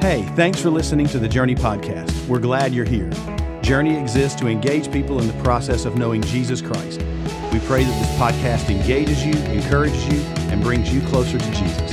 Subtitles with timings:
[0.00, 2.28] Hey, thanks for listening to the Journey Podcast.
[2.28, 3.10] We're glad you're here.
[3.62, 7.00] Journey exists to engage people in the process of knowing Jesus Christ.
[7.52, 10.20] We pray that this podcast engages you, encourages you,
[10.50, 11.92] and brings you closer to Jesus.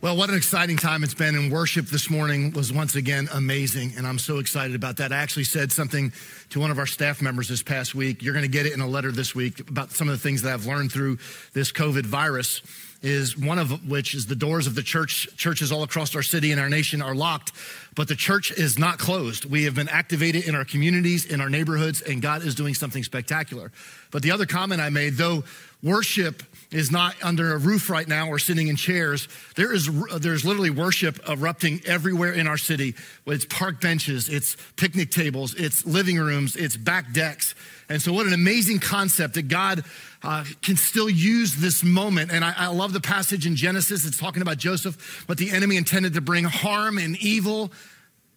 [0.00, 3.92] Well, what an exciting time it's been, and worship this morning was once again amazing,
[3.98, 5.12] and I'm so excited about that.
[5.12, 6.14] I actually said something
[6.50, 8.22] to one of our staff members this past week.
[8.22, 10.40] You're going to get it in a letter this week about some of the things
[10.42, 11.18] that I've learned through
[11.52, 12.62] this COVID virus
[13.02, 16.52] is one of which is the doors of the church churches all across our city
[16.52, 17.52] and our nation are locked
[17.94, 19.44] but the church is not closed.
[19.44, 23.04] We have been activated in our communities in our neighborhoods and god is doing something
[23.04, 23.72] spectacular.
[24.10, 25.44] But the other comment i made though
[25.82, 30.44] worship is not under a roof right now or sitting in chairs there is there's
[30.44, 32.94] literally worship erupting everywhere in our city
[33.26, 37.54] it's park benches it's picnic tables it's living rooms it's back decks
[37.88, 39.84] and so what an amazing concept that god
[40.24, 42.30] uh, can still use this moment.
[42.30, 44.06] And I, I love the passage in Genesis.
[44.06, 47.72] It's talking about Joseph, what the enemy intended to bring harm and evil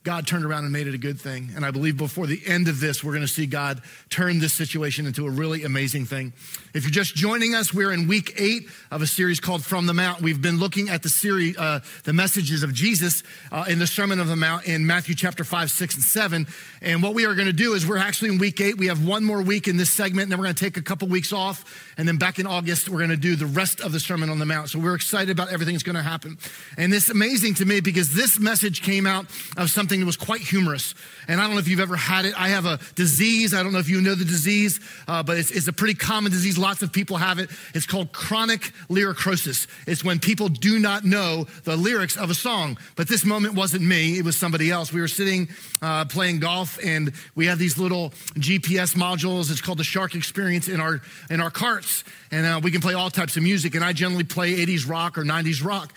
[0.06, 1.50] God turned around and made it a good thing.
[1.56, 4.53] And I believe before the end of this, we're going to see God turn this
[4.53, 6.31] situation into a really amazing thing.
[6.75, 9.95] If you're just joining us, we're in week eight of a series called From the
[9.95, 10.22] Mount.
[10.22, 14.20] We've been looking at the series, uh, the messages of Jesus uh, in the Sermon
[14.20, 16.45] of the Mount in Matthew chapter five, six, and seven.
[16.83, 18.78] And what we are going to do is we're actually in week eight.
[18.78, 20.83] We have one more week in this segment, and then we're going to take a
[20.83, 21.92] couple weeks off.
[21.98, 24.38] And then back in August, we're going to do the rest of the Sermon on
[24.38, 24.70] the Mount.
[24.70, 26.38] So we're excited about everything that's going to happen.
[26.78, 29.26] And it's amazing to me because this message came out
[29.58, 30.94] of something something that was quite humorous.
[31.28, 32.34] And I don't know if you've ever had it.
[32.40, 33.54] I have a disease.
[33.54, 36.32] I don't know if you know the disease, uh, but it's, it's, a pretty common
[36.32, 36.58] disease.
[36.58, 37.50] Lots of people have it.
[37.74, 39.68] It's called chronic lyricrosis.
[39.88, 42.78] It's when people do not know the lyrics of a song.
[42.96, 44.92] But this moment wasn't me, it was somebody else.
[44.92, 45.48] We were sitting
[45.82, 49.50] uh, playing golf, and we have these little GPS modules.
[49.50, 52.04] It's called the Shark Experience in our, in our carts.
[52.32, 53.76] And uh, we can play all types of music.
[53.76, 55.94] And I generally play 80s rock or 90s rock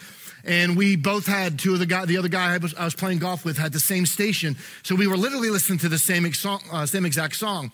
[0.49, 2.95] and we both had two of the guy, the other guy I was, I was
[2.95, 4.57] playing golf with had the same station.
[4.83, 7.71] So we were literally listening to the same, song, uh, same exact song.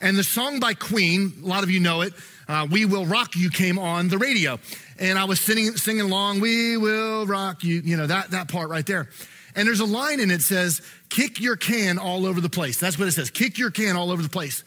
[0.00, 2.14] And the song by Queen, a lot of you know it,
[2.48, 4.58] uh, We Will Rock You came on the radio.
[4.98, 8.70] And I was singing, singing along, We Will Rock You, you know, that, that part
[8.70, 9.10] right there.
[9.54, 10.80] And there's a line in it says,
[11.10, 12.80] kick your can all over the place.
[12.80, 14.64] That's what it says, kick your can all over the place.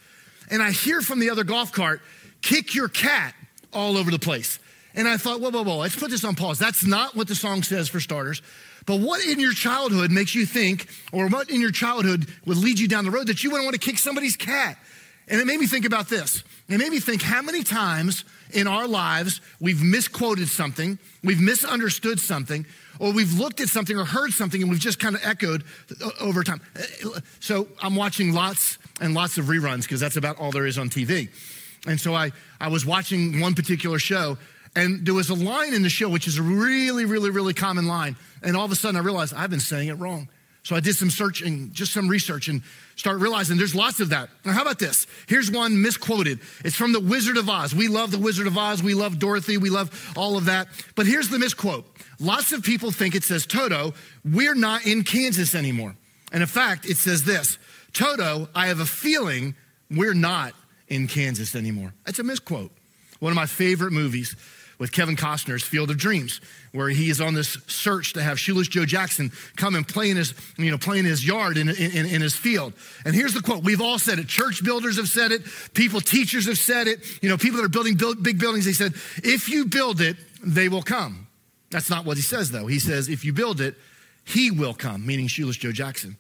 [0.52, 2.02] And I hear from the other golf cart,
[2.44, 3.34] kick your cat
[3.74, 4.60] all over the place.
[4.96, 6.60] And I thought, whoa, whoa, whoa, let's put this on pause.
[6.60, 8.42] That's not what the song says for starters.
[8.86, 12.80] But what in your childhood makes you think, or what in your childhood would lead
[12.80, 14.78] you down the road that you wouldn't want to kick somebody's cat?
[15.28, 16.44] And it made me think about this.
[16.70, 22.20] It made me think how many times in our lives we've misquoted something, we've misunderstood
[22.20, 22.66] something,
[23.00, 25.64] or we've looked at something or heard something and we've just kind of echoed
[26.20, 26.62] over time.
[27.40, 30.90] So I'm watching lots and lots of reruns because that's about all there is on
[30.90, 31.30] TV.
[31.86, 34.38] And so I, I was watching one particular show
[34.78, 37.88] and there was a line in the show, which is a really, really, really common
[37.88, 38.16] line.
[38.44, 40.30] And all of a sudden I realized I've been saying it wrong.
[40.62, 42.62] So I did some searching, just some research, and
[42.96, 44.30] start realizing there's lots of that.
[44.46, 45.08] Now, how about this?
[45.28, 46.42] Here's one misquoted.
[46.64, 47.74] It's from The Wizard of Oz.
[47.74, 48.84] We love The Wizard of Oz.
[48.84, 49.58] We love Dorothy.
[49.58, 50.68] We love all of that.
[50.96, 51.86] But here's the misquote.
[52.20, 55.96] Lots of people think it says, Toto, we're not in Kansas anymore.
[56.32, 57.58] And in fact, it says this
[57.94, 59.56] Toto, I have a feeling
[59.90, 60.54] we're not
[60.88, 61.96] in Kansas anymore.
[62.06, 62.72] That's a misquote.
[63.20, 64.36] One of my favorite movies
[64.80, 66.40] with Kevin Costner's Field of Dreams,
[66.72, 70.18] where he is on this search to have Shoeless Joe Jackson come and play in
[70.18, 72.74] his, you know, play in his yard in, in, in his field.
[73.04, 73.64] And here's the quote.
[73.64, 74.28] We've all said it.
[74.28, 75.42] Church builders have said it.
[75.74, 77.00] People, teachers have said it.
[77.24, 78.94] You know, people that are building build, big buildings, they said,
[79.24, 81.28] if you build it, they will come.
[81.72, 82.68] That's not what he says, though.
[82.68, 83.76] He says, if you build it,
[84.24, 86.18] he will come, meaning Shoeless Joe Jackson.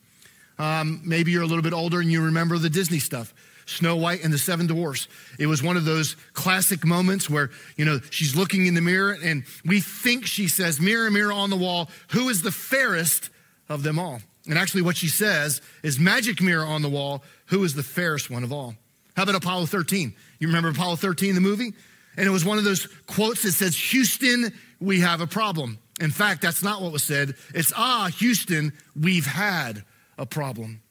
[0.58, 3.34] Um, maybe you're a little bit older and you remember the Disney stuff.
[3.68, 5.08] Snow White and the Seven Dwarfs.
[5.38, 9.16] It was one of those classic moments where, you know, she's looking in the mirror
[9.24, 13.30] and we think she says, Mirror, mirror on the wall, who is the fairest
[13.70, 14.22] of them all?
[14.48, 18.30] And actually, what she says is, Magic mirror on the wall, who is the fairest
[18.30, 18.76] one of all?
[19.16, 20.16] How about Apollo 13?
[20.40, 21.74] You remember Apollo 13, the movie?
[22.16, 25.78] And it was one of those quotes that says, Houston, we have a problem.
[26.00, 27.36] In fact, that's not what was said.
[27.54, 29.84] It's, ah, Houston, we've had
[30.18, 30.82] a problem.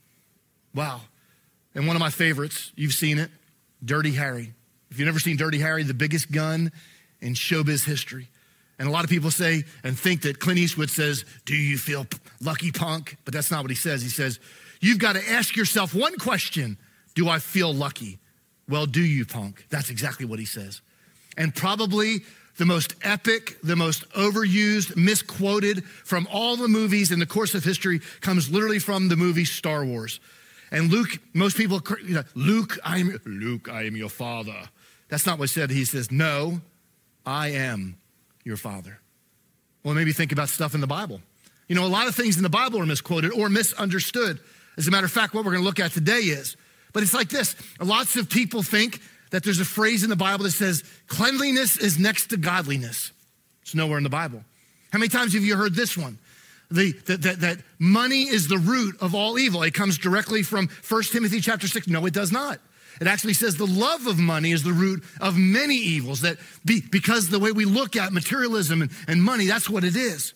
[0.75, 1.01] Wow.
[1.77, 3.31] And one of my favorites, you've seen it,
[3.85, 4.55] Dirty Harry.
[4.91, 6.73] If you've never seen Dirty Harry, the biggest gun
[7.21, 8.29] in showbiz history.
[8.79, 12.07] And a lot of people say and think that Clint Eastwood says, Do you feel
[12.41, 13.19] lucky, punk?
[13.27, 14.03] But that's not what he says.
[14.03, 14.41] He says,
[14.81, 16.79] You've got to ask yourself one question
[17.15, 18.19] Do I feel lucky?
[18.69, 19.67] Well, do you, punk?
[19.69, 20.81] That's exactly what he says.
[21.37, 22.21] And probably
[22.57, 27.65] the most epic, the most overused, misquoted from all the movies in the course of
[27.65, 30.21] history comes literally from the movie Star Wars.
[30.71, 34.69] And Luke, most people, you know, Luke, I am, Luke, I am your father.
[35.09, 35.71] That's not what he said.
[35.71, 36.61] He says, No,
[37.25, 37.97] I am
[38.45, 38.99] your father.
[39.85, 41.21] Well, maybe think about stuff in the Bible.
[41.69, 44.41] You know, a lot of things in the Bible are misquoted or misunderstood.
[44.77, 46.57] As a matter of fact, what we're going to look at today is,
[46.93, 50.45] but it's like this lots of people think that there's a phrase in the Bible
[50.45, 53.13] that says, cleanliness is next to godliness.
[53.63, 54.45] It's nowhere in the Bible.
[54.93, 56.19] How many times have you heard this one?
[56.71, 59.63] The, that, that, that money is the root of all evil.
[59.63, 61.87] It comes directly from 1 Timothy chapter 6.
[61.89, 62.61] No, it does not.
[63.01, 66.23] It actually says the love of money is the root of many evils.
[66.23, 69.97] That be, because the way we look at materialism and, and money, that's what it
[69.97, 70.35] is.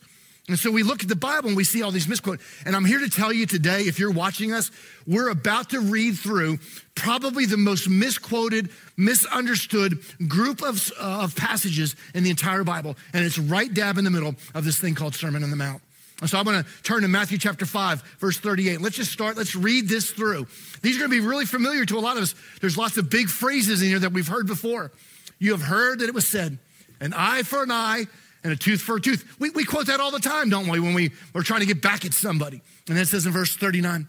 [0.49, 2.43] And so we look at the Bible and we see all these misquotes.
[2.67, 4.71] And I'm here to tell you today, if you're watching us,
[5.07, 6.59] we're about to read through
[6.97, 12.97] probably the most misquoted, misunderstood group of, uh, of passages in the entire Bible.
[13.13, 15.83] And it's right dab in the middle of this thing called Sermon on the Mount.
[16.27, 18.81] So I'm going to turn to Matthew chapter 5, verse 38.
[18.81, 19.37] Let's just start.
[19.39, 20.47] Let's read this through.
[20.83, 22.35] These are going to be really familiar to a lot of us.
[22.61, 24.93] There's lots of big phrases in here that we've heard before.
[25.39, 26.59] You have heard that it was said,
[27.01, 28.07] an eye for an eye
[28.45, 29.25] and a tooth for a tooth.
[29.39, 31.81] We, we quote that all the time, don't we, when we, we're trying to get
[31.81, 32.61] back at somebody.
[32.87, 34.07] And then it says in verse 39,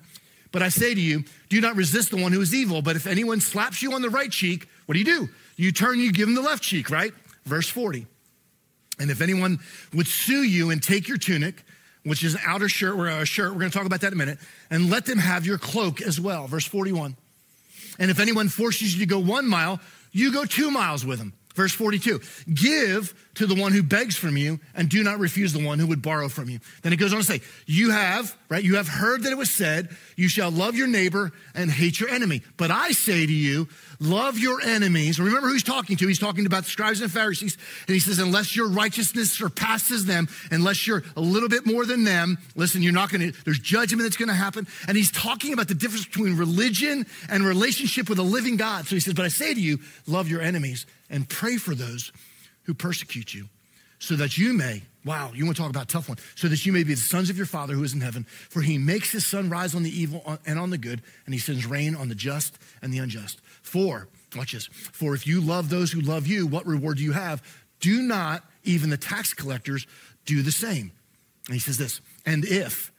[0.51, 3.07] but I say to you, do not resist the one who is evil, but if
[3.07, 5.29] anyone slaps you on the right cheek, what do you do?
[5.55, 7.13] You turn, you give him the left cheek, right?
[7.45, 8.05] Verse 40.
[8.99, 9.59] And if anyone
[9.93, 11.63] would sue you and take your tunic,
[12.03, 14.07] which is an outer shirt, or a uh, shirt, we're going to talk about that
[14.07, 14.39] in a minute,
[14.69, 16.47] and let them have your cloak as well.
[16.47, 17.15] Verse 41.
[17.99, 19.79] And if anyone forces you to go one mile,
[20.11, 21.33] you go two miles with them.
[21.55, 22.21] Verse 42
[22.53, 25.87] Give to the one who begs from you, and do not refuse the one who
[25.87, 26.59] would borrow from you.
[26.81, 29.49] Then it goes on to say, You have, right, you have heard that it was
[29.49, 32.41] said, You shall love your neighbor and hate your enemy.
[32.57, 33.67] But I say to you,
[33.99, 35.19] love your enemies.
[35.19, 36.07] Remember who he's talking to.
[36.07, 37.57] He's talking about the scribes and Pharisees.
[37.87, 42.03] And he says, Unless your righteousness surpasses them, unless you're a little bit more than
[42.03, 44.67] them, listen, you're not going to, there's judgment that's going to happen.
[44.87, 48.87] And he's talking about the difference between religion and relationship with a living God.
[48.87, 52.11] So he says, But I say to you, love your enemies and pray for those
[52.63, 53.49] who persecute you,
[53.99, 56.73] so that you may, wow, you want to talk about tough one, so that you
[56.73, 58.25] may be the sons of your Father who is in heaven.
[58.49, 61.39] For he makes his sun rise on the evil and on the good, and he
[61.39, 63.41] sends rain on the just and the unjust.
[63.61, 67.11] For, watch this, for if you love those who love you, what reward do you
[67.11, 67.43] have?
[67.79, 69.85] Do not even the tax collectors
[70.25, 70.91] do the same?
[71.45, 72.91] And he says this, and if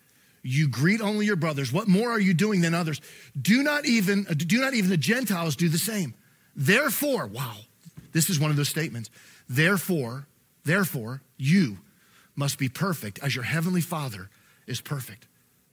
[0.43, 3.01] you greet only your brothers, what more are you doing than others?
[3.41, 6.15] Do not even, do not even the Gentiles do the same.
[6.55, 7.57] Therefore, wow,
[8.13, 9.11] this is one of those statements.
[9.49, 10.27] Therefore,
[10.65, 11.79] therefore, you
[12.37, 14.31] must be perfect as your heavenly Father
[14.67, 15.27] is perfect.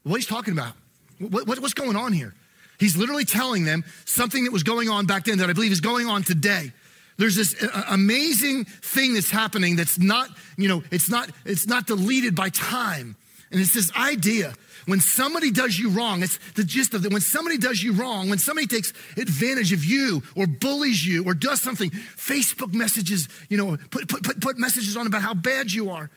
[0.03, 0.73] What he's talking about,
[1.19, 2.33] what, what, what's going on here?
[2.79, 5.81] He's literally telling them something that was going on back then that I believe is
[5.81, 6.71] going on today.
[7.17, 11.85] There's this uh, amazing thing that's happening that's not, you know, it's not, it's not
[11.85, 13.17] deleted by time.
[13.51, 14.53] And it's this idea
[14.85, 17.11] when somebody does you wrong, it's the gist of it.
[17.11, 21.33] When somebody does you wrong, when somebody takes advantage of you or bullies you or
[21.33, 25.71] does something, Facebook messages, you know, put, put, put, put messages on about how bad
[25.71, 26.09] you are.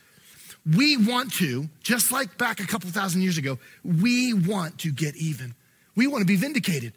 [0.65, 5.15] We want to, just like back a couple thousand years ago, we want to get
[5.17, 5.55] even.
[5.95, 6.93] We want to be vindicated.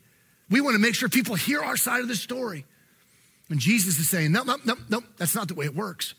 [0.48, 2.64] We want to make sure people hear our side of the story.
[3.50, 6.14] And Jesus is saying, no, no, no, no, that's not the way it works.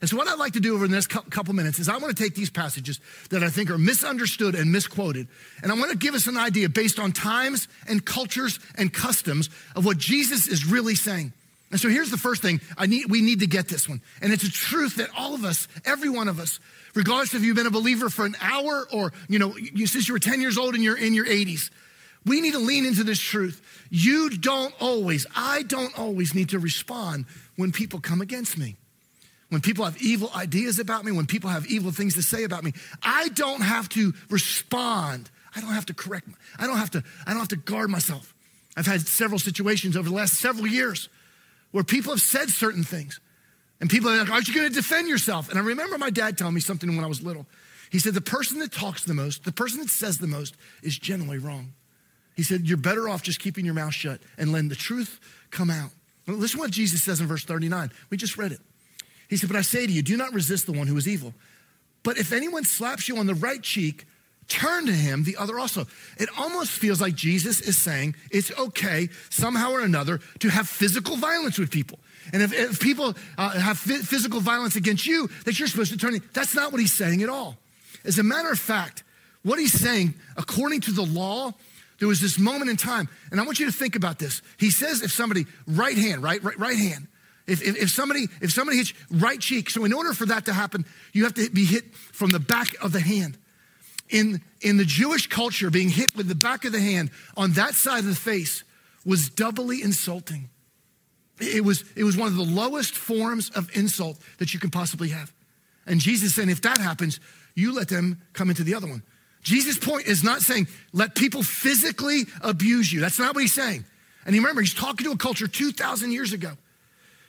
[0.00, 2.16] And so, what I'd like to do over the next couple minutes is I want
[2.16, 5.28] to take these passages that I think are misunderstood and misquoted,
[5.62, 9.50] and I want to give us an idea based on times and cultures and customs
[9.76, 11.34] of what Jesus is really saying.
[11.70, 14.00] And so, here's the first thing I need, we need to get this one.
[14.22, 16.60] And it's a truth that all of us, every one of us,
[16.94, 20.14] regardless if you've been a believer for an hour or, you know, you, since you
[20.14, 21.70] were 10 years old and you're in your 80s,
[22.24, 23.60] we need to lean into this truth.
[23.90, 27.26] You don't always, I don't always need to respond
[27.56, 28.76] when people come against me
[29.50, 32.64] when people have evil ideas about me, when people have evil things to say about
[32.64, 35.28] me, I don't have to respond.
[35.54, 36.28] I don't have to correct.
[36.58, 38.32] I don't have to, I don't have to guard myself.
[38.76, 41.08] I've had several situations over the last several years
[41.72, 43.20] where people have said certain things.
[43.80, 45.48] And people are like, aren't you going to defend yourself?
[45.48, 47.46] And I remember my dad telling me something when I was little.
[47.90, 50.96] He said, the person that talks the most, the person that says the most is
[50.96, 51.72] generally wrong.
[52.36, 55.18] He said, you're better off just keeping your mouth shut and letting the truth
[55.50, 55.90] come out.
[56.26, 57.90] listen to what Jesus says in verse 39.
[58.10, 58.60] We just read it.
[59.30, 61.32] He said, But I say to you, do not resist the one who is evil.
[62.02, 64.06] But if anyone slaps you on the right cheek,
[64.48, 65.86] turn to him the other also.
[66.18, 71.16] It almost feels like Jesus is saying it's okay, somehow or another, to have physical
[71.16, 72.00] violence with people.
[72.32, 76.20] And if, if people uh, have physical violence against you, that you're supposed to turn.
[76.32, 77.56] That's not what he's saying at all.
[78.04, 79.04] As a matter of fact,
[79.42, 81.52] what he's saying, according to the law,
[81.98, 84.42] there was this moment in time, and I want you to think about this.
[84.58, 87.06] He says, if somebody, right hand, right, right, right hand,
[87.50, 90.52] if, if, if, somebody if somebody hits right cheek, so in order for that to
[90.52, 93.36] happen, you have to be hit from the back of the hand.
[94.08, 97.74] In, in the Jewish culture, being hit with the back of the hand on that
[97.74, 98.64] side of the face
[99.04, 100.48] was doubly insulting.
[101.40, 105.08] It was, it was one of the lowest forms of insult that you can possibly
[105.10, 105.32] have.
[105.86, 107.18] And Jesus saying, if that happens,
[107.54, 109.02] you let them come into the other one.
[109.42, 113.00] Jesus' point is not saying let people physically abuse you.
[113.00, 113.84] That's not what he's saying.
[114.26, 116.52] And you remember, he's talking to a culture 2,000 years ago.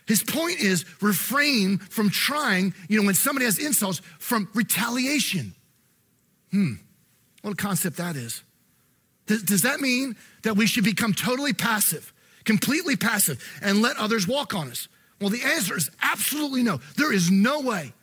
[0.07, 5.53] His point is refrain from trying, you know, when somebody has insults, from retaliation.
[6.51, 6.73] Hmm,
[7.41, 8.43] what a concept that is.
[9.27, 12.11] Does, does that mean that we should become totally passive,
[12.43, 14.87] completely passive, and let others walk on us?
[15.19, 16.81] Well, the answer is absolutely no.
[16.97, 17.93] There is no way.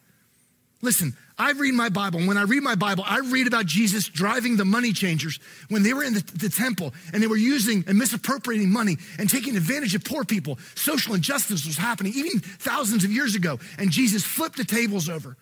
[0.81, 2.21] Listen, I read my Bible.
[2.21, 5.83] And when I read my Bible, I read about Jesus driving the money changers when
[5.83, 9.57] they were in the, the, temple and they were using and misappropriating money and taking
[9.57, 10.59] advantage of poor people.
[10.77, 13.59] Social injustice was happening even thousands of years ago.
[13.79, 15.37] And Jesus flipped the tables over.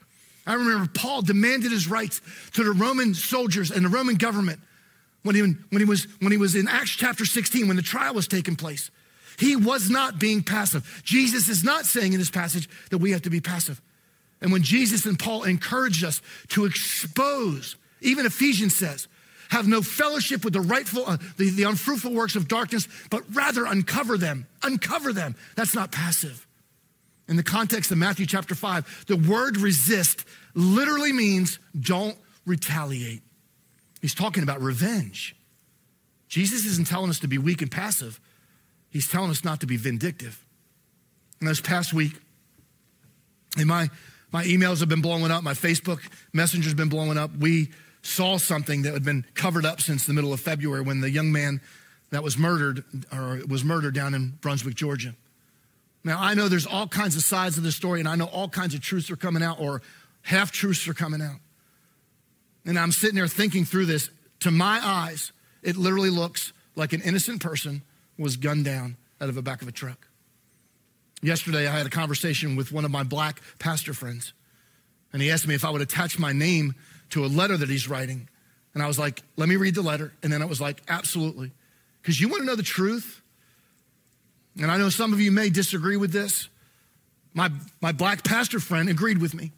[0.47, 2.21] I remember Paul demanded his rights
[2.55, 4.61] to the Roman soldiers and the Roman government
[5.23, 8.15] when he, when he, was, when he was in Acts chapter 16, when the trial
[8.15, 8.91] was taking place.
[9.39, 11.03] He was not being passive.
[11.05, 13.83] Jesus is not saying in this passage that we have to be passive.
[14.47, 19.09] And when Jesus and Paul encouraged us to expose, even Ephesians says,
[19.49, 23.67] have no fellowship with the rightful, uh, the, the unfruitful works of darkness, but rather
[23.67, 24.47] uncover them.
[24.63, 25.35] Uncover them.
[25.57, 26.47] That's not passive.
[27.27, 30.25] In the context of Matthew chapter 5, the word resist
[30.55, 33.23] literally means don't retaliate.
[34.01, 35.35] He's talking about revenge.
[36.29, 38.21] Jesus isn't telling us to be weak and passive,
[38.91, 40.47] he's telling us not to be vindictive.
[41.41, 42.13] And this past week,
[43.59, 43.91] in my
[44.33, 45.43] my emails have been blowing up.
[45.43, 46.01] My Facebook
[46.33, 47.35] messenger's been blowing up.
[47.37, 47.71] We
[48.03, 51.33] saw something that had been covered up since the middle of February when the young
[51.33, 51.61] man
[52.11, 55.15] that was murdered or was murdered down in Brunswick, Georgia.
[56.05, 58.49] Now, I know there's all kinds of sides of the story, and I know all
[58.49, 59.83] kinds of truths are coming out or
[60.23, 61.37] half truths are coming out.
[62.65, 64.11] And I'm sitting there thinking through this.
[64.41, 67.83] To my eyes, it literally looks like an innocent person
[68.19, 70.07] was gunned down out of the back of a truck.
[71.27, 74.33] Yesterday, I had a conversation with one of my black pastor friends,
[75.13, 76.77] and he asked me if I would attach my name
[77.11, 78.29] to a letter that he's writing.
[78.75, 80.13] And I was like, let me read the letter.
[80.23, 81.51] And then I was like, absolutely.
[82.01, 83.23] Because you want to know the truth?
[84.57, 86.49] And I know some of you may disagree with this.
[87.35, 89.51] My, my black pastor friend agreed with me.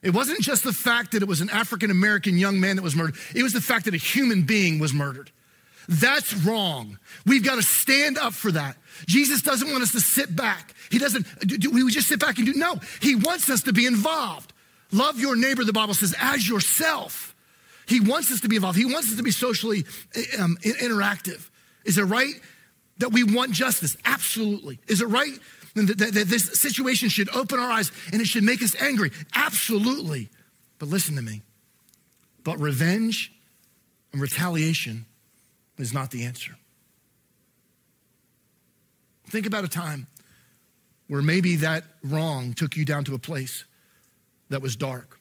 [0.00, 2.96] It wasn't just the fact that it was an African American young man that was
[2.96, 5.30] murdered, it was the fact that a human being was murdered.
[5.88, 6.98] That's wrong.
[7.26, 8.76] We've got to stand up for that.
[9.06, 10.74] Jesus doesn't want us to sit back.
[10.90, 13.86] He doesn't, do, we just sit back and do, no, he wants us to be
[13.86, 14.52] involved.
[14.92, 17.34] Love your neighbor, the Bible says, as yourself.
[17.86, 18.78] He wants us to be involved.
[18.78, 19.84] He wants us to be socially
[20.38, 21.48] um, interactive.
[21.84, 22.34] Is it right
[22.98, 23.96] that we want justice?
[24.04, 24.78] Absolutely.
[24.86, 25.32] Is it right
[25.74, 29.10] that, that, that this situation should open our eyes and it should make us angry?
[29.34, 30.28] Absolutely.
[30.78, 31.42] But listen to me.
[32.44, 33.32] But revenge
[34.12, 35.06] and retaliation
[35.78, 36.52] is not the answer.
[39.28, 40.06] Think about a time
[41.08, 43.64] where maybe that wrong took you down to a place
[44.50, 45.18] that was dark.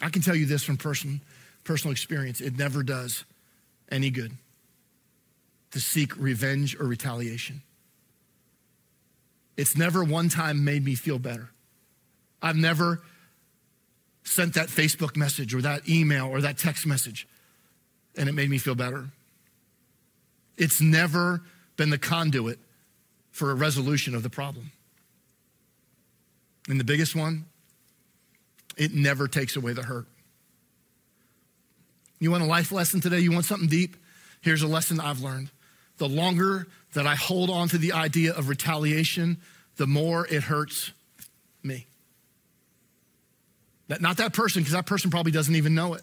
[0.00, 1.20] I can tell you this from person,
[1.64, 3.24] personal experience it never does
[3.90, 4.32] any good
[5.72, 7.62] to seek revenge or retaliation.
[9.56, 11.50] It's never one time made me feel better.
[12.40, 13.02] I've never
[14.22, 17.26] sent that Facebook message or that email or that text message
[18.18, 19.06] and it made me feel better.
[20.58, 21.40] It's never
[21.76, 22.58] been the conduit
[23.30, 24.72] for a resolution of the problem.
[26.68, 27.46] And the biggest one,
[28.76, 30.06] it never takes away the hurt.
[32.18, 33.20] You want a life lesson today?
[33.20, 33.96] You want something deep?
[34.40, 35.50] Here's a lesson I've learned.
[35.98, 39.38] The longer that I hold on to the idea of retaliation,
[39.76, 40.90] the more it hurts
[41.62, 41.86] me.
[43.86, 46.02] That, not that person, because that person probably doesn't even know it.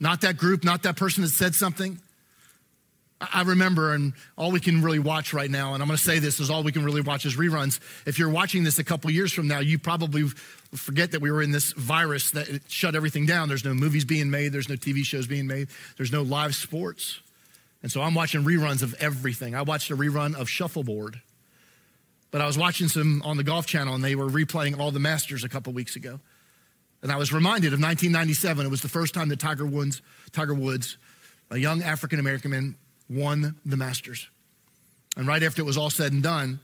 [0.00, 2.00] Not that group, not that person that said something.
[3.20, 6.18] I remember, and all we can really watch right now, and I'm going to say
[6.18, 7.78] this is all we can really watch is reruns.
[8.06, 10.24] If you're watching this a couple years from now, you probably
[10.74, 13.48] forget that we were in this virus that shut everything down.
[13.48, 17.20] There's no movies being made, there's no TV shows being made, there's no live sports.
[17.82, 19.54] And so I'm watching reruns of everything.
[19.54, 21.20] I watched a rerun of Shuffleboard,
[22.30, 24.98] but I was watching some on the Golf Channel, and they were replaying all the
[24.98, 26.20] Masters a couple weeks ago.
[27.02, 28.66] And I was reminded of 1997.
[28.66, 30.02] It was the first time that Tiger Woods,
[30.32, 30.98] Tiger Woods,
[31.50, 32.74] a young African American man,
[33.08, 34.28] won the Masters.
[35.16, 36.60] And right after it was all said and done,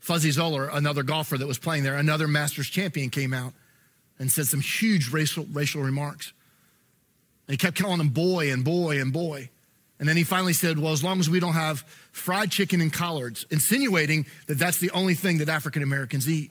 [0.00, 3.54] Fuzzy Zoeller, another golfer that was playing there, another Masters champion, came out
[4.18, 6.32] and said some huge racial, racial remarks.
[7.46, 9.48] And he kept calling him boy and boy and boy.
[9.98, 12.92] And then he finally said, Well, as long as we don't have fried chicken and
[12.92, 16.50] collards, insinuating that that's the only thing that African Americans eat.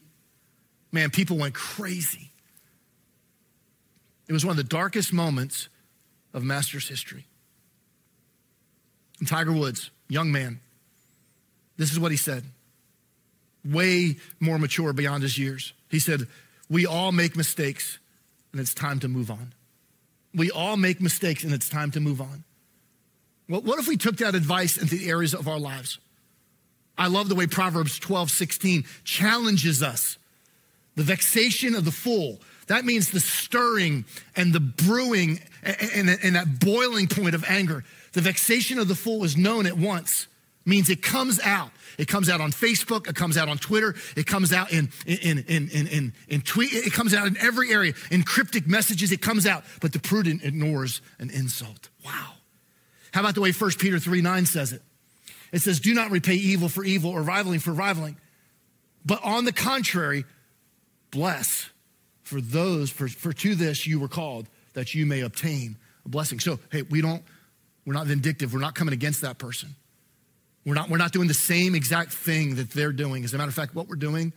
[0.94, 2.31] Man, people went crazy.
[4.32, 5.68] It was one of the darkest moments
[6.34, 7.26] of Masters history.
[9.20, 10.62] And Tiger Woods, young man,
[11.76, 12.46] this is what he said
[13.66, 15.74] way more mature beyond his years.
[15.90, 16.28] He said,
[16.70, 18.00] We all make mistakes,
[18.54, 19.52] and it's time to move on.
[20.34, 22.46] We all make mistakes, and it's time to move on.
[23.50, 26.00] Well, what if we took that advice into the areas of our lives?
[26.98, 30.18] I love the way Proverbs 12, 16 challenges us.
[30.96, 32.40] The vexation of the fool.
[32.68, 37.84] That means the stirring and the brewing and, and, and that boiling point of anger.
[38.14, 40.28] The vexation of the fool is known at once,
[40.66, 41.72] means it comes out.
[41.98, 45.40] It comes out on Facebook, it comes out on Twitter, it comes out in, in,
[45.40, 47.94] in, in, in, in tweet, it comes out in every area.
[48.10, 51.90] In cryptic messages, it comes out, but the prudent ignores an insult.
[52.06, 52.34] Wow.
[53.14, 54.82] How about the way 1 Peter 3 9 says it?
[55.52, 58.18] It says, Do not repay evil for evil or rivaling for rivaling,
[59.06, 60.26] but on the contrary,
[61.12, 61.70] bless
[62.32, 66.40] for those, for, for to this you were called, that you may obtain a blessing.
[66.40, 67.22] So, hey, we don't,
[67.86, 68.54] we're not vindictive.
[68.54, 69.76] We're not coming against that person.
[70.66, 73.26] We're not, we're not doing the same exact thing that they're doing.
[73.26, 74.32] As a matter of fact, what we're doing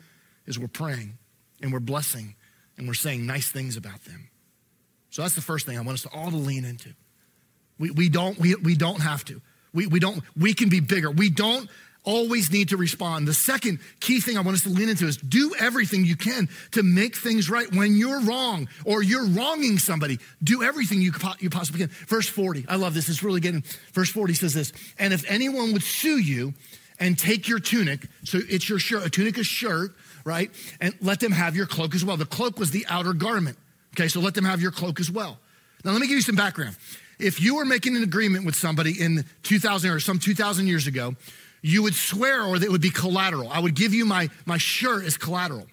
[0.47, 1.17] is we're praying
[1.63, 2.35] and we're blessing
[2.77, 4.29] and we're saying nice things about them.
[5.11, 6.91] So that's the first thing I want us to all to lean into.
[7.79, 9.41] We, we, don't, we, we don't have to.
[9.73, 11.13] We, we, don't, we can be bigger.
[11.13, 11.71] We don't
[12.05, 13.27] always need to respond.
[13.27, 16.49] The second key thing I want us to lean into is do everything you can
[16.73, 20.19] to make things right when you're wrong or you're wronging somebody.
[20.43, 21.89] Do everything you, you possibly can.
[22.07, 23.09] Verse 40, I love this.
[23.09, 26.55] It's really getting, verse 40 says this, and if anyone would sue you
[27.01, 29.95] and take your tunic, so it's your shirt, a tunic is shirt,
[30.25, 30.51] right?
[30.81, 32.17] And let them have your cloak as well.
[32.17, 33.59] The cloak was the outer garment.
[33.95, 35.39] Okay, so let them have your cloak as well.
[35.85, 36.77] Now, let me give you some background.
[37.19, 41.15] If you were making an agreement with somebody in 2000 or some 2000 years ago,
[41.65, 43.49] you would swear or that it would be collateral.
[43.49, 45.67] I would give you my, my shirt as collateral.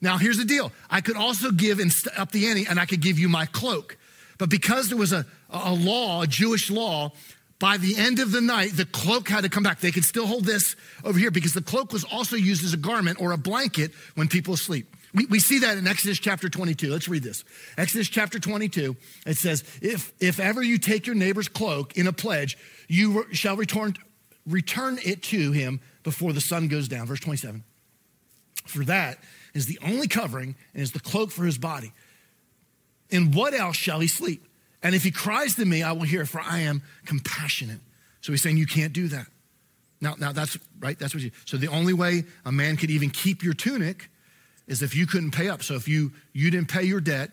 [0.00, 1.78] Now, here's the deal I could also give
[2.16, 3.96] up the ante and I could give you my cloak.
[4.38, 7.12] But because there was a, a law, a Jewish law,
[7.60, 9.78] by the end of the night, the cloak had to come back.
[9.78, 12.78] They could still hold this over here because the cloak was also used as a
[12.78, 14.96] garment or a blanket when people sleep.
[15.14, 16.90] We, we see that in Exodus chapter 22.
[16.90, 17.44] Let's read this.
[17.76, 18.96] Exodus chapter 22,
[19.26, 23.56] it says, if, if ever you take your neighbor's cloak in a pledge, you shall
[23.56, 23.94] return,
[24.50, 27.06] return it to him before the sun goes down.
[27.06, 27.64] Verse 27.
[28.66, 29.18] For that
[29.54, 31.92] is the only covering and is the cloak for his body.
[33.10, 34.46] In what else shall he sleep?
[34.82, 37.80] And if he cries to me, I will hear, for I am compassionate.
[38.20, 39.26] So he's saying you can't do that.
[40.00, 40.98] Now, now that's right.
[40.98, 41.30] That's what you.
[41.44, 44.08] So the only way a man could even keep your tunic
[44.66, 45.62] is if you couldn't pay up.
[45.62, 47.30] So if you you didn't pay your debt,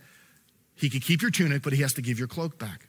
[0.75, 2.86] he could keep your tunic, but he has to give your cloak back.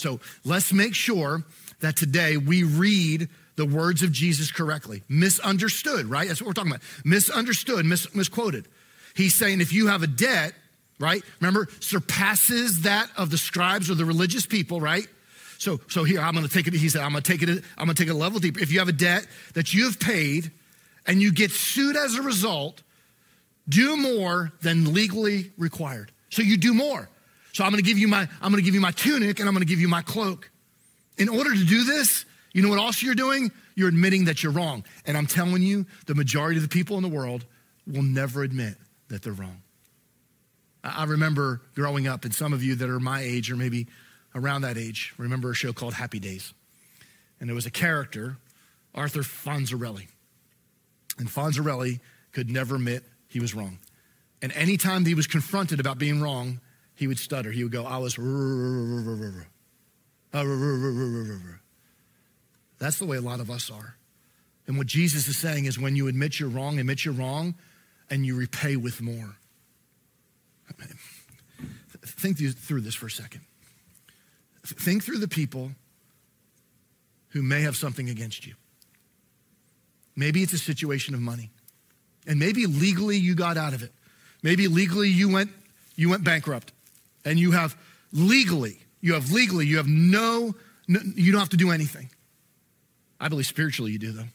[0.00, 1.44] So let's make sure
[1.80, 5.02] that today we read the words of Jesus correctly.
[5.08, 6.28] Misunderstood, right?
[6.28, 6.82] That's what we're talking about.
[7.04, 8.66] Misunderstood, mis- misquoted.
[9.14, 10.54] He's saying if you have a debt,
[10.98, 11.22] right?
[11.40, 15.06] Remember, surpasses that of the scribes or the religious people, right?
[15.58, 16.74] So, so here I'm going to take it.
[16.74, 17.48] He said, I'm going to take it.
[17.76, 18.60] I'm going to take it a level deeper.
[18.60, 20.50] If you have a debt that you have paid,
[21.06, 22.82] and you get sued as a result,
[23.68, 26.12] do more than legally required.
[26.28, 27.08] So you do more.
[27.52, 29.48] So I'm going to give you my I'm going to give you my tunic and
[29.48, 30.50] I'm going to give you my cloak.
[31.18, 33.52] In order to do this, you know what else you're doing?
[33.74, 34.84] You're admitting that you're wrong.
[35.06, 37.44] And I'm telling you, the majority of the people in the world
[37.86, 38.74] will never admit
[39.08, 39.62] that they're wrong.
[40.82, 43.86] I remember growing up, and some of you that are my age or maybe
[44.34, 46.54] around that age remember a show called Happy Days.
[47.38, 48.38] And there was a character,
[48.94, 50.08] Arthur Fonzarelli.
[51.18, 52.00] And Fonzarelli
[52.32, 53.78] could never admit he was wrong.
[54.42, 56.60] And anytime he was confronted about being wrong,
[57.00, 57.50] he would stutter.
[57.50, 58.14] He would go, I was.
[62.78, 63.96] That's the way a lot of us are.
[64.66, 67.54] And what Jesus is saying is when you admit you're wrong, admit you're wrong,
[68.10, 69.34] and you repay with more.
[72.04, 73.40] Think through this for a second.
[74.66, 75.70] Think through the people
[77.30, 78.52] who may have something against you.
[80.14, 81.48] Maybe it's a situation of money.
[82.26, 83.92] And maybe legally you got out of it.
[84.42, 85.50] Maybe legally you went
[85.96, 86.72] you went bankrupt.
[87.24, 87.76] And you have
[88.12, 90.54] legally, you have legally, you have no,
[90.88, 92.10] no you don't have to do anything.
[93.20, 94.28] I believe spiritually you do, though.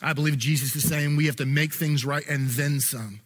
[0.00, 3.20] I believe Jesus is saying we have to make things right and then some.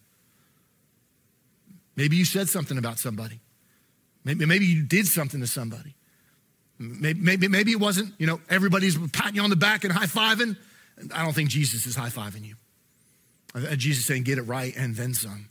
[1.96, 3.40] Maybe you said something about somebody.
[4.24, 5.94] Maybe, maybe you did something to somebody.
[6.78, 10.06] Maybe, maybe, maybe it wasn't, you know, everybody's patting you on the back and high
[10.06, 10.56] fiving.
[11.14, 12.56] I don't think Jesus is high fiving you.
[13.54, 15.48] Uh, Jesus is saying, get it right and then some.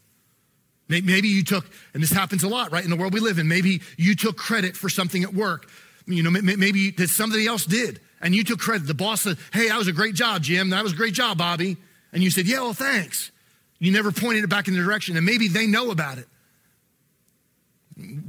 [0.88, 3.48] Maybe you took, and this happens a lot, right, in the world we live in.
[3.48, 5.68] Maybe you took credit for something at work.
[6.06, 8.88] You know, maybe that somebody else did and you took credit.
[8.88, 10.72] The boss said, Hey, that was a great job, Jim.
[10.72, 11.78] That was a great job, Bobby.
[12.12, 13.32] And you said, Yeah, well, thanks.
[13.78, 16.28] You never pointed it back in the direction, and maybe they know about it.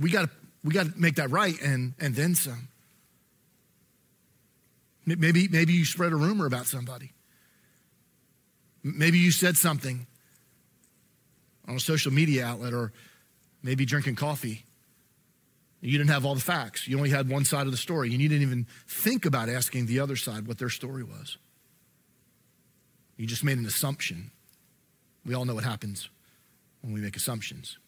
[0.00, 0.30] We got to
[0.64, 2.68] we got to make that right and and then some.
[5.06, 7.12] Maybe maybe you spread a rumor about somebody.
[8.82, 10.06] Maybe you said something
[11.68, 12.92] on a social media outlet or
[13.62, 14.64] maybe drinking coffee.
[15.80, 16.88] You didn't have all the facts.
[16.88, 18.10] You only had one side of the story.
[18.10, 21.36] You didn't even think about asking the other side what their story was.
[23.16, 24.30] You just made an assumption.
[25.24, 26.08] We all know what happens
[26.82, 27.78] when we make assumptions.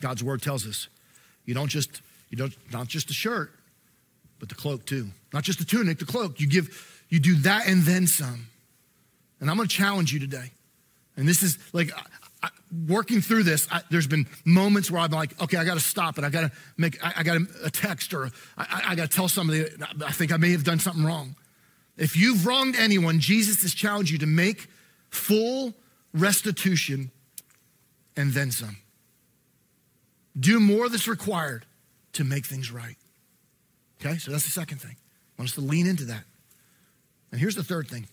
[0.00, 0.88] God's word tells us
[1.44, 3.52] you don't just, you don't, not just the shirt,
[4.38, 5.08] but the cloak too.
[5.32, 6.40] Not just the tunic, the cloak.
[6.40, 8.46] You give, you do that and then some.
[9.40, 10.52] And I'm going to challenge you today.
[11.18, 11.90] And this is like
[12.42, 12.48] I,
[12.86, 13.66] working through this.
[13.70, 16.24] I, there's been moments where I'm like, okay, I got to stop it.
[16.24, 19.28] I got to make, I, I got a text or I, I got to tell
[19.28, 19.66] somebody
[20.06, 21.34] I think I may have done something wrong.
[21.96, 24.68] If you've wronged anyone, Jesus has challenged you to make
[25.10, 25.74] full
[26.14, 27.10] restitution
[28.16, 28.76] and then some.
[30.38, 31.66] Do more that's required
[32.12, 32.96] to make things right.
[34.00, 34.94] Okay, so that's the second thing.
[35.36, 36.22] I want us to lean into that.
[37.32, 38.06] And here's the third thing,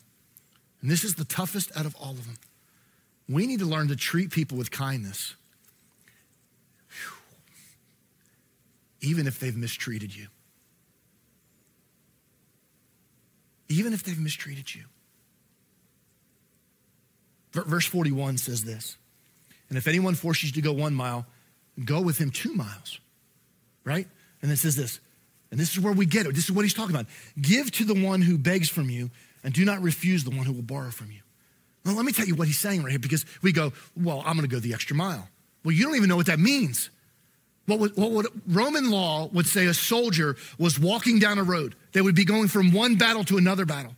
[0.81, 2.37] and this is the toughest out of all of them.
[3.27, 5.35] We need to learn to treat people with kindness,
[9.01, 10.27] even if they've mistreated you.
[13.67, 14.83] Even if they've mistreated you.
[17.51, 18.97] Verse 41 says this
[19.69, 21.25] And if anyone forces you to go one mile,
[21.83, 22.99] go with him two miles.
[23.83, 24.07] Right?
[24.41, 24.99] And it says this,
[25.51, 26.35] and this is where we get it.
[26.35, 27.07] This is what he's talking about.
[27.39, 29.09] Give to the one who begs from you,
[29.43, 31.21] and do not refuse the one who will borrow from you.
[31.85, 34.35] Well, let me tell you what he's saying right here, because we go, well, I'm
[34.35, 35.29] going to go the extra mile.
[35.63, 36.89] Well, you don't even know what that means.
[37.67, 41.75] What, would, what would Roman law would say a soldier was walking down a road.
[41.93, 43.95] They would be going from one battle to another battle.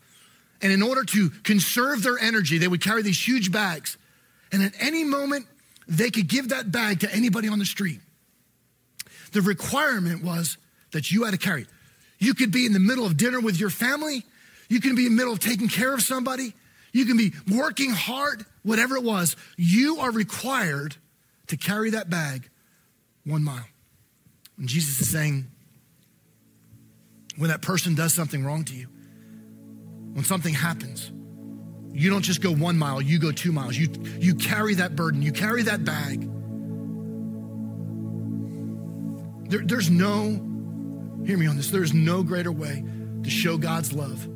[0.62, 3.98] And in order to conserve their energy, they would carry these huge bags.
[4.52, 5.46] And at any moment,
[5.88, 8.00] they could give that bag to anybody on the street.
[9.34, 10.58] The requirement was
[10.92, 11.68] that you had to carry it.
[12.20, 14.24] You could be in the middle of dinner with your family.
[14.70, 16.54] You can be in the middle of taking care of somebody.
[16.98, 19.36] You can be working hard, whatever it was.
[19.56, 20.96] You are required
[21.46, 22.50] to carry that bag
[23.24, 23.68] one mile.
[24.58, 25.46] And Jesus is saying,
[27.36, 28.88] when that person does something wrong to you,
[30.14, 31.12] when something happens,
[31.94, 33.78] you don't just go one mile, you go two miles.
[33.78, 36.22] You, you carry that burden, you carry that bag.
[39.52, 40.30] There, there's no,
[41.28, 42.84] hear me on this, there's no greater way
[43.22, 44.28] to show God's love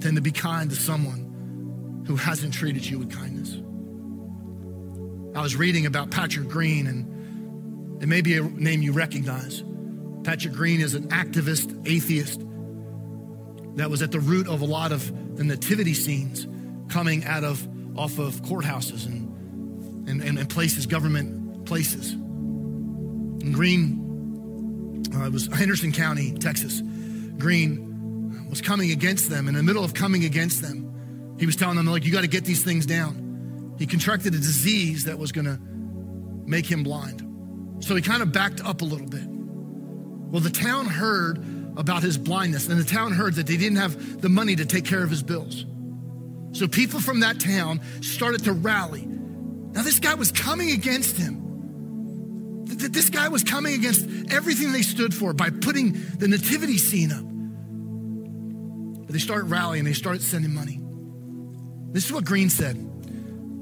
[0.00, 3.54] than to be kind to someone who hasn't treated you with kindness.
[5.36, 9.62] I was reading about Patrick Greene, and it may be a name you recognize.
[10.24, 12.40] Patrick Greene is an activist, atheist,
[13.76, 16.46] that was at the root of a lot of the nativity scenes
[16.92, 22.12] coming out of off of courthouses and, and, and places, government places.
[22.12, 26.82] And Greene, uh, it was Henderson County, Texas.
[27.38, 27.87] Greene
[28.48, 29.48] was coming against them.
[29.48, 32.28] In the middle of coming against them, he was telling them, like, you got to
[32.28, 33.74] get these things down.
[33.78, 35.58] He contracted a disease that was going to
[36.48, 37.24] make him blind.
[37.84, 39.26] So he kind of backed up a little bit.
[39.26, 41.44] Well, the town heard
[41.76, 44.84] about his blindness, and the town heard that they didn't have the money to take
[44.84, 45.64] care of his bills.
[46.52, 49.04] So people from that town started to rally.
[49.06, 51.44] Now, this guy was coming against him.
[52.64, 57.24] This guy was coming against everything they stood for by putting the nativity scene up.
[59.08, 60.82] But they start rallying, they start sending money.
[61.92, 62.76] This is what Greene said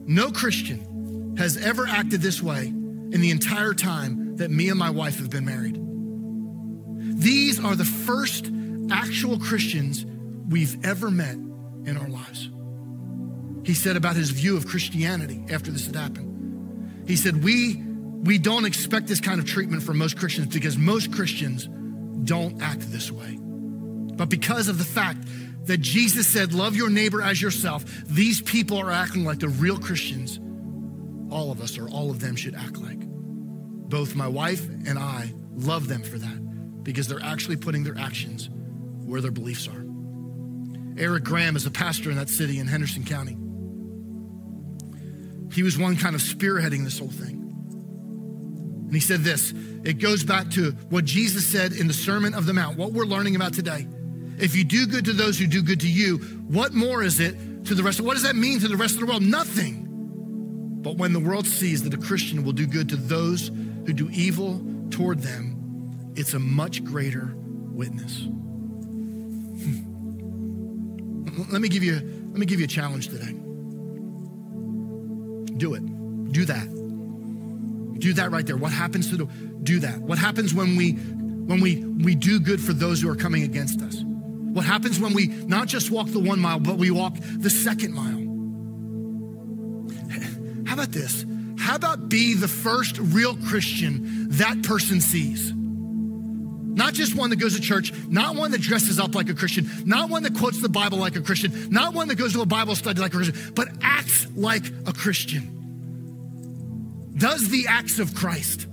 [0.09, 4.91] No Christian has ever acted this way in the entire time that me and my
[4.91, 5.81] wife have been married.
[6.99, 8.51] These are the first
[8.91, 10.05] actual Christians
[10.49, 12.51] we've ever met in our lives.
[13.65, 17.05] He said about his view of Christianity after this had happened.
[17.07, 21.13] He said, We, we don't expect this kind of treatment from most Christians because most
[21.13, 21.69] Christians
[22.25, 23.39] don't act this way.
[24.17, 25.19] But because of the fact
[25.67, 29.79] that Jesus said, Love your neighbor as yourself, these people are acting like the real
[29.79, 30.41] Christians
[31.31, 33.01] all of us or all of them should act like.
[33.01, 38.49] Both my wife and I love them for that because they're actually putting their actions
[39.05, 39.85] where their beliefs are.
[40.99, 43.37] Eric Graham is a pastor in that city in Henderson County.
[45.53, 47.43] He was one kind of spearheading this whole thing.
[48.87, 49.53] And he said this
[49.85, 53.05] it goes back to what Jesus said in the Sermon of the Mount, what we're
[53.05, 53.87] learning about today.
[54.39, 56.19] If you do good to those who do good to you,
[56.49, 58.95] what more is it to the rest of what does that mean to the rest
[58.95, 59.23] of the world?
[59.23, 59.87] Nothing.
[60.83, 64.09] But when the world sees that a Christian will do good to those who do
[64.11, 68.21] evil toward them, it's a much greater witness.
[69.63, 69.83] Hmm.
[71.51, 71.95] Let me give you
[72.31, 73.33] let me give you a challenge today.
[75.57, 76.33] Do it.
[76.33, 76.69] Do that.
[77.99, 78.57] Do that right there.
[78.57, 79.25] What happens to the
[79.63, 79.99] do that?
[79.99, 83.81] What happens when we when we we do good for those who are coming against
[83.81, 84.05] us?
[84.57, 87.93] What happens when we not just walk the one mile, but we walk the second
[87.93, 88.25] mile?
[90.67, 91.27] How about this?
[91.59, 95.53] How about be the first real Christian that person sees?
[95.55, 99.69] Not just one that goes to church, not one that dresses up like a Christian,
[99.85, 102.47] not one that quotes the Bible like a Christian, not one that goes to a
[102.47, 105.53] Bible study like a Christian, but acts like a Christian.
[107.15, 108.67] Does the acts of Christ.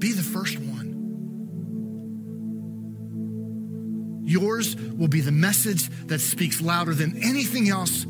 [0.00, 0.75] Be the first one.
[4.36, 8.04] Yours will be the message that speaks louder than anything else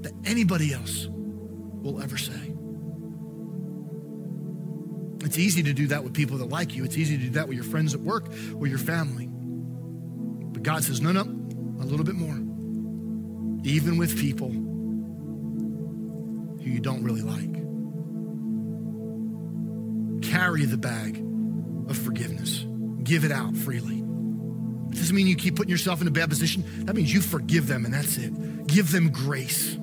[0.00, 2.54] that anybody else will ever say.
[5.22, 6.84] It's easy to do that with people that like you.
[6.84, 9.28] It's easy to do that with your friends at work or your family.
[9.30, 12.38] But God says, no, no, a little bit more.
[13.62, 14.64] Even with people who
[16.64, 17.52] you don't really like.
[20.22, 21.22] Carry the bag
[21.90, 22.64] of forgiveness,
[23.04, 23.99] give it out freely.
[24.90, 26.64] It doesn't mean you keep putting yourself in a bad position.
[26.86, 28.66] That means you forgive them and that's it.
[28.66, 29.76] Give them grace.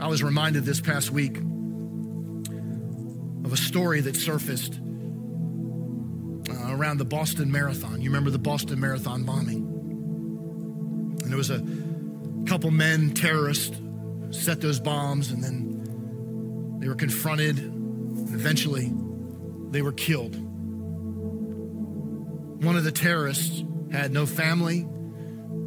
[0.00, 1.36] I was reminded this past week
[3.44, 4.80] of a story that surfaced
[6.50, 8.00] uh, around the Boston Marathon.
[8.00, 9.66] You remember the Boston Marathon bombing?
[11.22, 11.62] And there was a
[12.46, 13.76] couple men, terrorists,
[14.30, 18.92] set those bombs, and then they were confronted, and eventually
[19.70, 20.34] they were killed.
[22.60, 24.86] One of the terrorists had no family,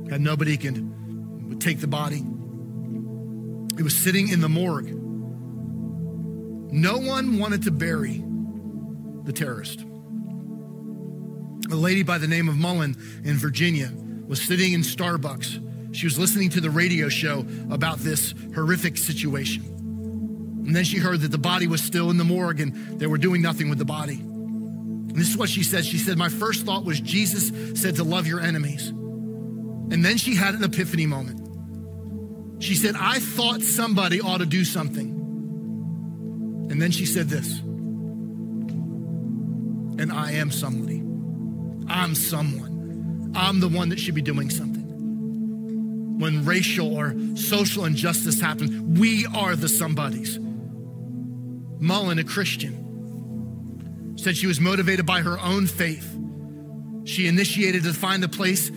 [0.10, 2.24] had nobody can would take the body.
[3.78, 5.04] It was sitting in the morgue
[6.74, 8.24] no one wanted to bury
[9.26, 9.82] the terrorist.
[11.72, 13.92] A lady by the name of Mullen in Virginia
[14.26, 15.96] was sitting in Starbucks.
[15.96, 19.64] She was listening to the radio show about this horrific situation.
[20.66, 23.20] And then she heard that the body was still in the morgue and they were
[23.20, 24.24] doing nothing with the body.
[25.14, 25.86] And this is what she said.
[25.86, 28.90] She said, My first thought was Jesus said to love your enemies.
[28.90, 32.64] And then she had an epiphany moment.
[32.64, 35.12] She said, I thought somebody ought to do something.
[36.72, 37.60] And then she said this
[40.00, 41.04] And I am somebody.
[41.88, 43.34] I'm someone.
[43.36, 44.82] I'm the one that should be doing something.
[46.18, 50.40] When racial or social injustice happens, we are the somebodies.
[51.80, 52.84] Mullen, a Christian,
[54.24, 56.10] said she was motivated by her own faith.
[57.06, 58.72] She initiated to find a place.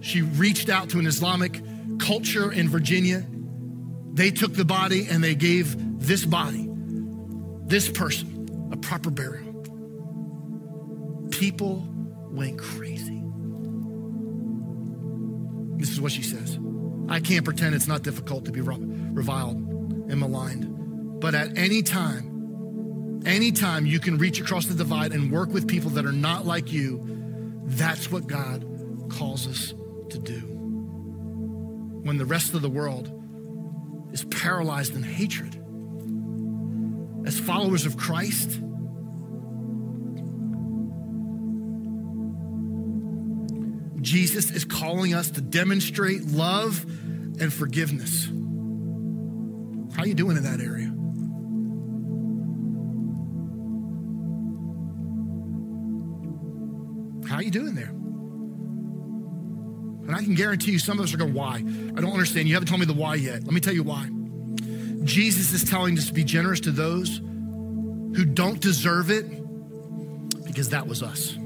[0.00, 1.60] She reached out to an Islamic
[1.98, 3.26] culture in Virginia.
[4.14, 6.68] They took the body and they gave this body
[7.66, 9.52] this person a proper burial.
[11.30, 11.86] People
[12.30, 13.22] went crazy.
[15.76, 16.58] This is what she says
[17.08, 22.37] I can't pretend it's not difficult to be reviled and maligned, but at any time,
[23.28, 26.72] anytime you can reach across the divide and work with people that are not like
[26.72, 27.04] you,
[27.64, 28.64] that's what God
[29.10, 29.74] calls us
[30.10, 30.40] to do.
[32.02, 33.12] When the rest of the world
[34.12, 35.54] is paralyzed in hatred,
[37.26, 38.58] as followers of Christ,
[44.00, 46.82] Jesus is calling us to demonstrate love
[47.40, 48.24] and forgiveness.
[49.94, 50.97] How are you doing in that area?
[60.18, 61.54] I can guarantee you some of us are going, why?
[61.58, 62.48] I don't understand.
[62.48, 63.44] You haven't told me the why yet.
[63.44, 64.08] Let me tell you why.
[65.04, 69.26] Jesus is telling us to be generous to those who don't deserve it
[70.44, 71.36] because that was us.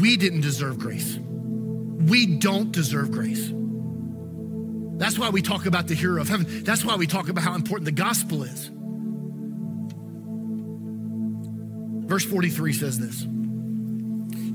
[0.00, 1.18] We didn't deserve grace.
[1.18, 3.52] We don't deserve grace.
[4.96, 6.64] That's why we talk about the hero of heaven.
[6.64, 8.70] That's why we talk about how important the gospel is.
[12.08, 13.26] Verse 43 says this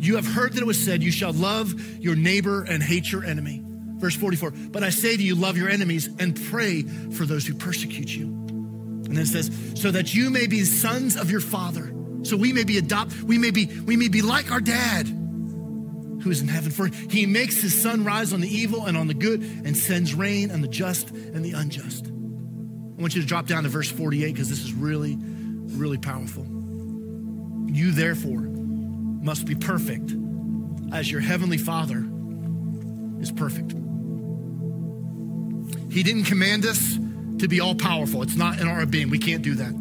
[0.08, 3.26] You have heard that it was said, You shall love your neighbor and hate your
[3.26, 3.62] enemy.
[3.98, 7.56] Verse 44, but I say to you, love your enemies and pray for those who
[7.56, 8.26] persecute you.
[8.26, 11.91] And then it says, so that you may be sons of your father.
[12.22, 16.30] So we may be adopt, we may be, we may be like our dad who
[16.30, 16.72] is in heaven.
[16.72, 20.13] For he makes his sun rise on the evil and on the good and sends
[20.13, 22.06] rain on the just and the unjust.
[22.06, 26.43] I want you to drop down to verse 48 because this is really, really powerful.
[26.43, 28.46] You therefore
[29.27, 30.15] must be perfect
[30.93, 32.01] as your heavenly father
[33.21, 33.73] is perfect.
[35.91, 36.97] He didn't command us
[37.39, 38.21] to be all powerful.
[38.21, 39.09] It's not in our being.
[39.09, 39.73] We can't do that.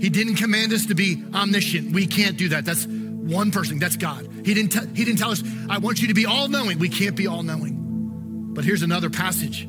[0.00, 1.92] He didn't command us to be omniscient.
[1.92, 2.64] We can't do that.
[2.64, 3.78] That's one person.
[3.78, 4.28] That's God.
[4.44, 6.80] He didn't, t- he didn't tell us, I want you to be all knowing.
[6.80, 7.76] We can't be all knowing.
[8.54, 9.68] But here's another passage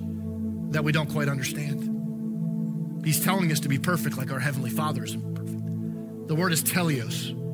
[0.71, 3.05] that we don't quite understand.
[3.05, 6.27] He's telling us to be perfect like our Heavenly Father is perfect.
[6.27, 7.44] The word is teleos.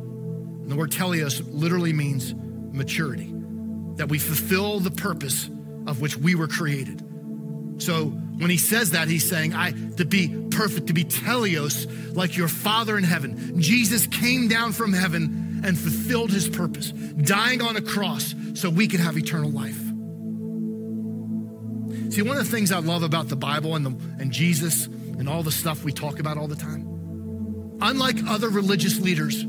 [0.71, 3.29] The word teleos literally means maturity,
[3.97, 5.49] that we fulfill the purpose
[5.85, 7.03] of which we were created.
[7.81, 12.37] So when he says that, he's saying, I to be perfect, to be teleos, like
[12.37, 13.59] your Father in heaven.
[13.61, 18.87] Jesus came down from heaven and fulfilled his purpose, dying on a cross so we
[18.87, 19.77] could have eternal life.
[22.13, 25.27] See, one of the things I love about the Bible and, the, and Jesus and
[25.27, 26.87] all the stuff we talk about all the time,
[27.81, 29.45] unlike other religious leaders,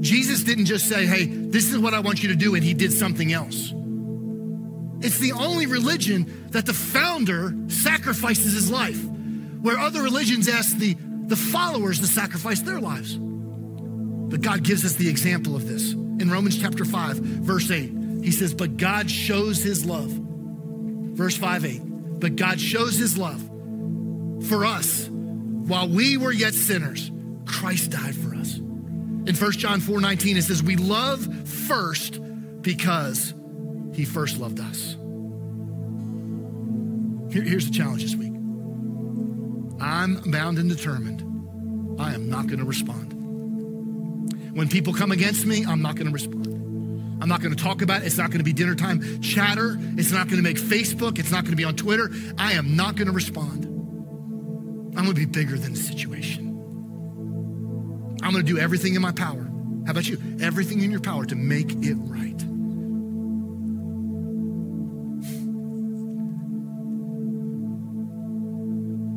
[0.00, 2.74] Jesus didn't just say, hey, this is what I want you to do, and he
[2.74, 3.72] did something else.
[5.00, 9.02] It's the only religion that the founder sacrifices his life,
[9.60, 13.16] where other religions ask the, the followers to sacrifice their lives.
[13.18, 15.92] But God gives us the example of this.
[15.92, 20.10] In Romans chapter 5, verse 8, he says, But God shows his love.
[20.10, 21.80] Verse 5 8,
[22.20, 23.40] but God shows his love
[24.48, 27.10] for us while we were yet sinners.
[27.44, 28.60] Christ died for us.
[29.26, 32.20] In 1 John 4 19, it says, We love first
[32.62, 33.34] because
[33.94, 34.96] he first loved us.
[37.32, 38.32] Here, here's the challenge this week
[39.80, 41.24] I'm bound and determined.
[42.00, 43.12] I am not going to respond.
[44.54, 46.46] When people come against me, I'm not going to respond.
[47.20, 48.06] I'm not going to talk about it.
[48.06, 49.76] It's not going to be dinner time chatter.
[49.96, 51.18] It's not going to make Facebook.
[51.18, 52.10] It's not going to be on Twitter.
[52.38, 53.64] I am not going to respond.
[53.66, 56.47] I'm going to be bigger than the situation.
[58.28, 59.42] I'm going to do everything in my power.
[59.86, 60.18] How about you?
[60.38, 62.42] Everything in your power to make it right.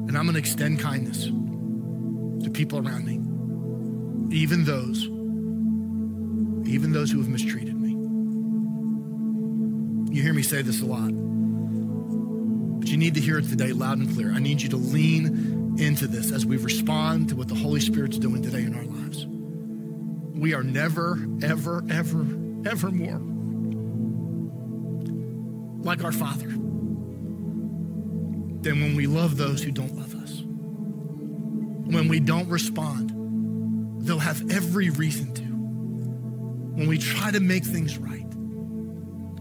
[0.08, 3.16] And I'm going to extend kindness to people around me,
[4.34, 5.04] even those,
[6.74, 7.90] even those who have mistreated me.
[10.16, 11.12] You hear me say this a lot,
[12.80, 14.32] but you need to hear it today loud and clear.
[14.32, 18.18] I need you to lean into this as we respond to what the Holy Spirit's
[18.18, 19.26] doing today in our lives.
[20.38, 22.26] We are never, ever, ever,
[22.66, 23.20] ever more
[25.84, 26.48] like our Father
[28.62, 30.42] than when we love those who don't love us.
[31.92, 35.44] When we don't respond, they'll have every reason to.
[35.44, 38.26] When we try to make things right,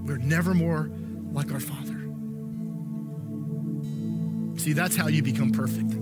[0.02, 0.90] we're never more
[1.32, 1.96] like our Father.
[4.58, 5.94] See, that's how you become perfect.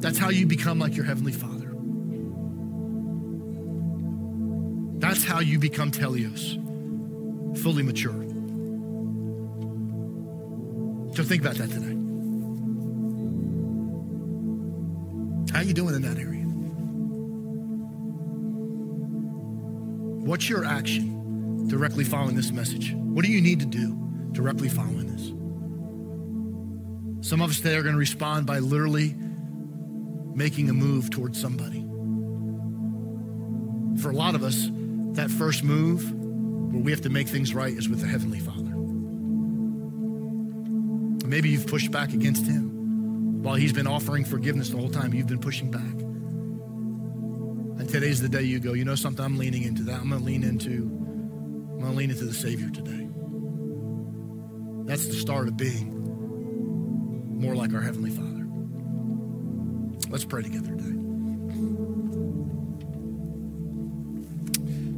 [0.00, 1.70] That's how you become like your Heavenly Father.
[4.98, 6.56] That's how you become teleios,
[7.62, 8.12] fully mature.
[11.14, 11.96] So think about that today.
[15.52, 16.44] How are you doing in that area?
[20.24, 22.94] What's your action directly following this message?
[22.94, 23.98] What do you need to do
[24.32, 25.28] directly following this?
[27.28, 29.14] Some of us today are going to respond by literally
[30.34, 31.86] making a move towards somebody.
[34.02, 34.68] For a lot of us,
[35.14, 36.10] that first move
[36.72, 38.70] where we have to make things right is with the Heavenly Father.
[41.26, 45.12] Maybe you've pushed back against Him while He's been offering forgiveness the whole time.
[45.14, 45.80] You've been pushing back.
[47.80, 50.00] And today's the day you go, you know something, I'm leaning into that.
[50.00, 53.08] I'm going to lean into, I'm going to lean into the Savior today.
[54.86, 55.96] That's the start of being
[57.40, 58.29] more like our Heavenly Father.
[60.10, 60.96] Let's pray together today.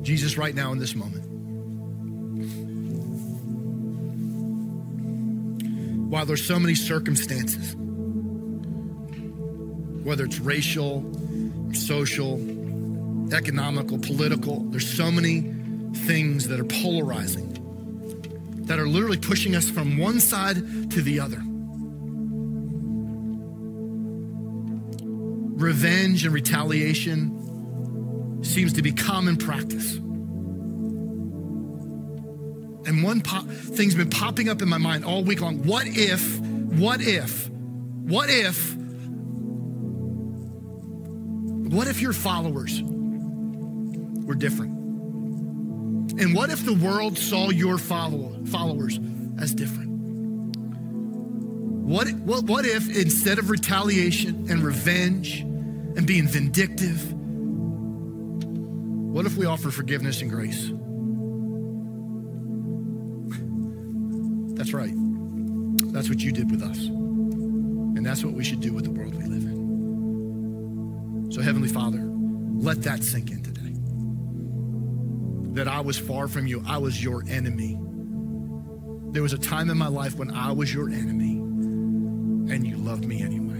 [0.02, 1.24] Jesus, right now in this moment,
[6.08, 7.76] while there's so many circumstances,
[10.02, 11.04] whether it's racial,
[11.74, 12.40] social,
[13.34, 15.42] economical, political, there's so many
[16.06, 17.50] things that are polarizing,
[18.66, 21.42] that are literally pushing us from one side to the other.
[25.62, 29.94] Revenge and retaliation seems to be common practice.
[32.84, 35.62] And one pop, thing's been popping up in my mind all week long.
[35.62, 38.74] What if, what if, what if,
[41.72, 44.72] what if your followers were different?
[46.20, 48.98] And what if the world saw your follow, followers
[49.38, 49.90] as different?
[51.84, 55.46] What, what, what if instead of retaliation and revenge
[55.96, 57.12] and being vindictive,
[59.12, 60.70] what if we offer forgiveness and grace?
[64.56, 64.94] That's right.
[65.92, 66.78] That's what you did with us.
[66.78, 71.28] And that's what we should do with the world we live in.
[71.30, 73.60] So, Heavenly Father, let that sink in today.
[75.54, 77.78] That I was far from you, I was your enemy.
[79.10, 81.32] There was a time in my life when I was your enemy,
[82.52, 83.51] and you loved me anyway.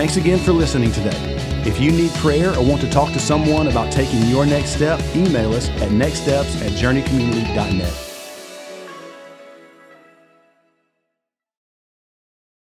[0.00, 1.12] Thanks again for listening today.
[1.66, 4.98] If you need prayer or want to talk to someone about taking your next step,
[5.14, 8.09] email us at nextsteps at journeycommunity.net.